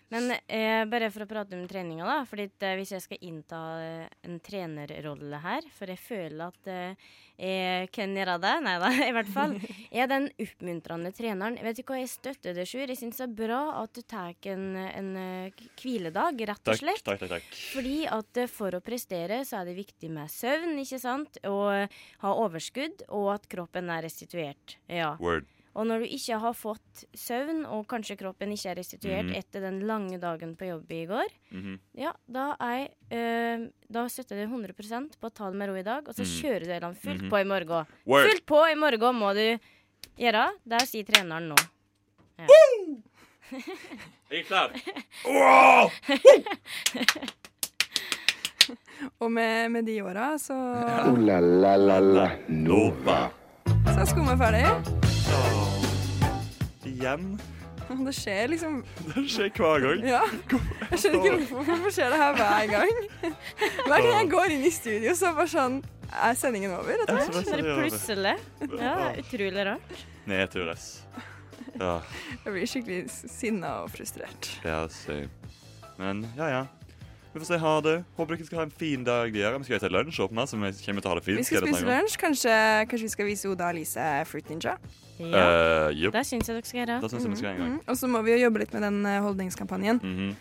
[0.10, 2.20] Men eh, bare for å prate om treninga, da.
[2.28, 6.70] Fordi at, eh, hvis jeg skal innta eh, en trenerrolle her, for jeg føler at
[6.74, 9.54] eh, jeg kan gjøre det Nei da, i hvert fall.
[9.62, 11.60] Jeg er den oppmuntrende treneren.
[11.64, 12.88] Vet du hva, jeg støtter det, Sjur.
[12.90, 17.04] Jeg syns det er bra at du tar en, en eh, hviledag, rett og slett.
[17.06, 17.36] takk, takk.
[17.38, 17.46] takk.
[17.46, 17.62] takk.
[17.76, 21.40] Fordi at eh, for å prestere så er det viktig med søvn, ikke sant?
[21.50, 24.80] Og eh, ha overskudd, og at kroppen er restituert.
[24.90, 25.14] Ja.
[25.22, 25.48] Word.
[25.76, 29.36] Og når du ikke har fått søvn, og kanskje kroppen ikke er restituert Mhm.
[29.38, 31.80] etter den lange dagen på jobb i går, Mhm.
[31.96, 35.82] ja, da er eh, Da støtter jeg 100% på å ta det med ro i
[35.84, 36.42] dag, og så Mhm.
[36.42, 37.30] kjører du den fullt Mhm.
[37.30, 37.86] på i morgen.
[38.06, 38.30] Work.
[38.30, 39.60] Fullt på i morgen må du
[40.18, 40.50] gjøre.
[40.68, 41.56] Der sier treneren nå.
[42.38, 42.48] Ja.
[43.52, 43.52] Jeg
[44.32, 44.72] er klar.
[49.22, 50.54] Og med, med de åra så,
[51.10, 53.32] Ooh la la la la Nova.
[53.66, 55.09] så er skumma ferdig.
[56.86, 57.40] Igjen.
[58.06, 58.76] Det skjer liksom
[59.16, 60.04] Det skjer hver gang.
[60.06, 60.20] Ja.
[60.92, 63.00] Jeg skjønner ikke hvorfor, hvorfor skjer det her hver gang.
[63.90, 65.80] Hver gang jeg går inn i studio, så bare sånn
[66.14, 66.94] Er sendingen over?
[67.02, 67.50] rett og slett?
[67.50, 68.36] Bare det plutselig.
[68.78, 70.04] Ja, er utrolig rart.
[70.30, 70.86] Nedtur, ass.
[71.80, 71.96] Ja,
[72.46, 74.50] Jeg blir skikkelig sinna og frustrert.
[74.66, 75.30] ja, same.
[76.00, 76.62] Men ja, ja.
[77.34, 77.96] Vi får si ha det.
[78.18, 79.60] Håper dere skal ha en fin dag videre.
[79.62, 81.38] Vi skal til lunsj åpne, så vi kommer til å ha det fint.
[81.38, 82.18] Vi skal spise lunsj.
[82.18, 82.56] Kanskje,
[82.90, 84.78] kanskje vi skal vise Oda og Alice Fruit Ninja?
[85.20, 85.28] Ja.
[85.28, 86.14] Uh, yep.
[86.16, 87.02] Det syns jeg dere skal gjøre.
[87.04, 87.74] Det synes jeg vi skal gjøre gang.
[87.76, 87.82] Mhm.
[87.88, 90.00] Og så må vi jo jobbe litt med den holdningskampanjen.
[90.00, 90.00] holdningskampanjen.
[90.02, 90.36] -hmm.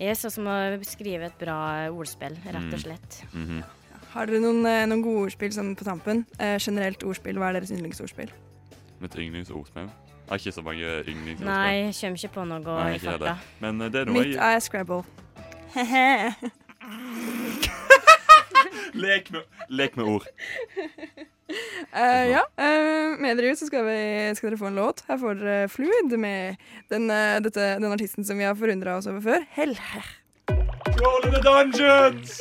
[0.00, 2.78] Yes, og så må vi skrive et bra ordspill, rett og Mm.
[2.78, 3.24] slett.
[3.34, 3.62] mhm.
[4.10, 6.24] Har dere noen, eh, noen gode ordspill sånn på tampen?
[6.38, 7.36] Eh, generelt ordspill.
[7.36, 8.30] Hva er deres yndlingsordspill?
[9.00, 9.86] Mitt yndlingsordspill.
[9.86, 11.44] Jeg har ikke så mange yndlingsordspill.
[11.44, 13.38] Nei, jeg kommer ikke på noe Nei, i farta.
[13.60, 15.04] Men eh, det er noe Mitt er Scrabble.
[19.00, 20.26] Lek, med, lek med ord.
[21.90, 25.02] Uh, ja, Uh, med dere ut så skal, vi, skal dere få en låt.
[25.08, 26.56] Her får dere Fluid med
[26.92, 29.40] den, uh, dette, den artisten som vi har forundra oss over før.
[29.56, 29.74] Hell.
[30.96, 32.40] Troll in the dungeons!